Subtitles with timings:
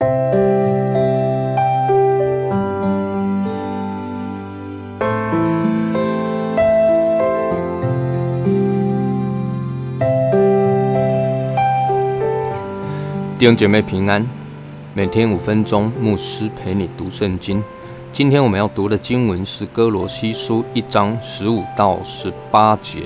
[0.00, 0.06] 弟
[13.46, 14.26] 兄姐妹平安，
[14.94, 17.62] 每天五分钟，牧师陪你读圣经。
[18.12, 23.04] 今天我们要读的经文是哥罗西书一章十五到十八节。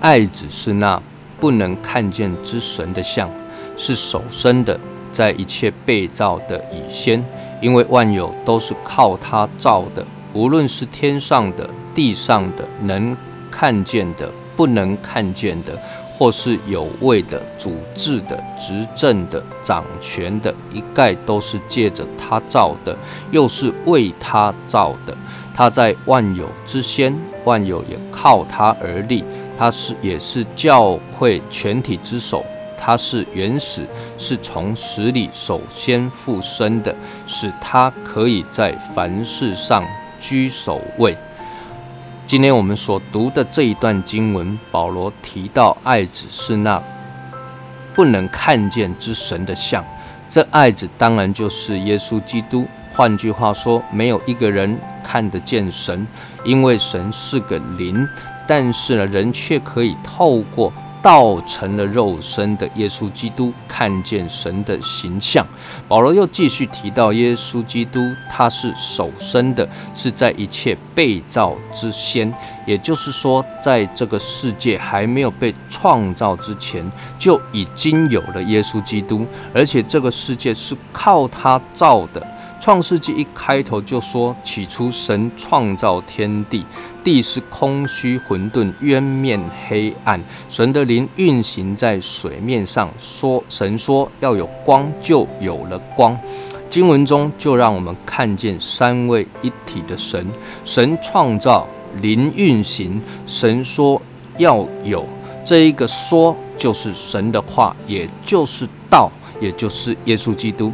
[0.00, 1.00] 爱子是那
[1.40, 3.28] 不能看见之神的像，
[3.76, 4.78] 是手生的，
[5.12, 7.24] 在一切被造的以先，
[7.60, 13.16] 因为万有都是靠他造的，无论是天上的、地上的，能
[13.50, 15.78] 看见的、不能看见的。
[16.18, 22.98] 或是有位的、主治的、执政的、掌权的，一概都是借着他造的，
[23.30, 25.16] 又是为他造的。
[25.54, 29.22] 他在万有之先，万有也靠他而立。
[29.56, 32.44] 他是也是教会全体之首。
[32.78, 36.94] 他是原始，是从死里首先复生的，
[37.26, 39.84] 使他可以在凡事上
[40.20, 41.16] 居首位。
[42.26, 46.82] 今天我们所读的这一段经文，保罗提到爱子是那
[47.94, 49.84] 不能看见之神的像，
[50.28, 52.66] 这爱子当然就是耶稣基督。
[52.92, 56.06] 换句话说，没有一个人看得见神，
[56.44, 58.06] 因为神是个灵，
[58.46, 60.72] 但是呢，人却可以透过。
[61.08, 65.42] 道成了肉身的耶稣基督看见神的形象。
[65.88, 67.98] 保罗又继续提到，耶稣基督
[68.30, 72.30] 他是首生的，是在一切被造之先，
[72.66, 76.84] 也就是说，在这个世界还没有被创造之前，
[77.18, 82.20] 就已经有了耶稣基督，而且这个世界是靠他造的。
[82.60, 86.66] 创世纪一开头就说：“起初神创造天地，
[87.04, 90.20] 地是空虚混沌，渊面黑暗。
[90.48, 96.18] 神的灵运行在水面上，说神说要有光，就有了光。”
[96.68, 100.26] 经文中就让我们看见三位一体的神：
[100.64, 101.66] 神创造，
[102.02, 104.02] 灵运行，神说
[104.36, 105.06] 要有。
[105.44, 110.70] 这一个说就是神的话，也就是道，也就是耶稣基督。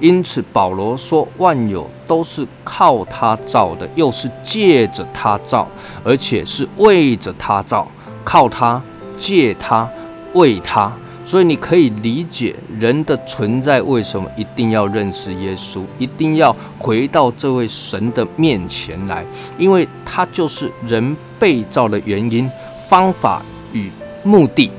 [0.00, 5.68] 因此，保罗说：“万有都是靠他造的，又是借着他造，
[6.02, 7.86] 而且是为着他造，
[8.24, 8.82] 靠他，
[9.16, 9.88] 借他，
[10.32, 10.90] 为他。
[11.22, 19.24] 所以，你可以理解人的存在为什么一定要认识耶稣，一定要回到这位神的面前来，
[19.58, 22.50] 因为他就是人被造的原因、
[22.88, 23.90] 方法与
[24.24, 24.70] 目的。”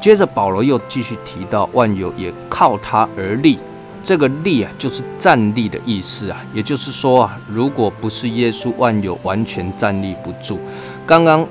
[0.00, 3.58] 接着，保罗又继续提到：“万有也靠他而立。”
[4.02, 6.44] 这个立啊，就是站立的意思啊。
[6.54, 10.58] 也就是说啊，如果不是耶稣，万有完全站立不住。
[11.06, 11.46] 刚刚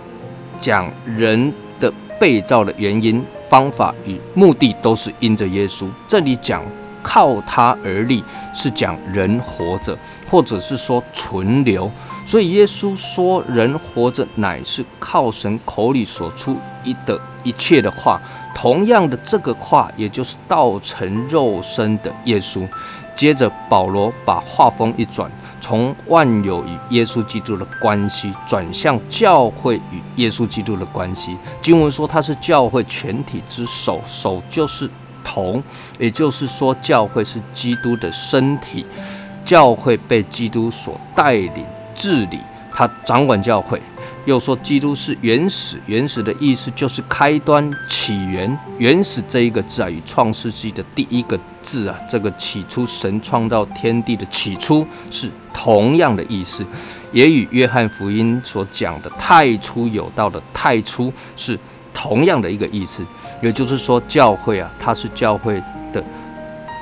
[0.57, 5.87] 讲人的被造的原因、方法与目的，都是因着耶稣。
[6.07, 6.63] 这里讲
[7.01, 8.23] 靠他而立，
[8.53, 9.97] 是讲人活着，
[10.29, 11.89] 或者是说存留。
[12.25, 18.21] 所以耶稣说，人活着乃是靠神口里所出一的一切的话。
[18.53, 22.67] 同样的，这个话也就是道成肉身的耶稣。
[23.15, 25.29] 接着，保罗把话锋一转，
[25.59, 31.37] 从万有与耶稣基督的关系转向教会与耶稣基督的关系。
[31.61, 34.89] 经文说他是教会全体之首，首就是
[35.29, 35.63] 同，
[35.99, 38.83] 也就是说教会是基督的身体，
[39.45, 41.63] 教会被基督所带领。
[41.93, 42.39] 治理
[42.73, 43.81] 他掌管教会，
[44.25, 48.57] 又说基督是原始，原始的意思就是开端、起源。
[48.77, 56.65] 原始这一个字啊，与创世纪的第一个字啊，这个起初神创造天地的起初是同样的意思，
[57.11, 61.59] 也与约翰福音所讲的太初有道的太初是
[61.93, 63.05] 同样的一个意思。
[63.41, 65.61] 也就是说，教会啊，它是教会
[65.93, 66.03] 的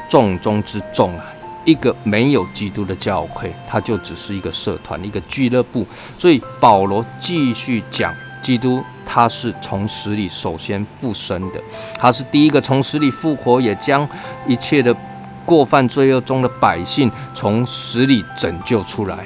[0.09, 1.25] 重中之重啊。
[1.65, 5.85] 一个没有基督的教会，它就只是一个社团、一个俱乐部。
[6.17, 11.61] 所以保罗继续讲，基督他是从死里首先复生的，
[11.99, 14.07] 他是第一个从死里复活，也将
[14.47, 14.95] 一切的
[15.45, 19.25] 过犯罪恶中的百姓从死里拯救出来，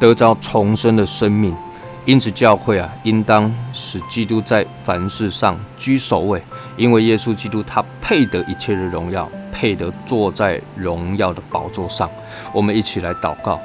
[0.00, 1.54] 得着重生的生命。
[2.06, 6.40] 因此，教会啊，应当使基督在凡事上居首位，
[6.78, 9.28] 因为耶稣基督他配得一切的荣耀。
[9.58, 12.10] 配得坐在荣耀的宝座上，
[12.52, 13.58] 我们一起来祷告，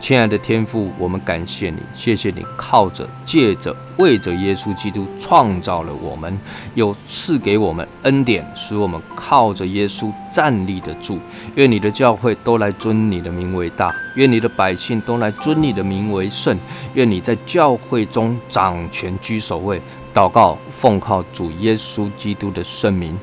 [0.00, 6.38] 亲爱的天父，我们感谢你，谢谢你靠着、借着、为着耶稣基督创造了我们，
[6.74, 11.18] 又赐给我们恩典，使我们靠着耶稣站立得住。
[11.56, 16.56] 愿你的教会都来尊你的名为大，愿你的百姓都来尊你的名为圣，
[16.94, 19.82] 愿你在教会中掌权居首位。
[20.14, 23.18] 祷告，奉靠主耶稣基督的圣名，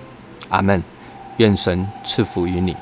[0.49, 0.83] 阿门。
[1.37, 2.75] 愿神赐福于你。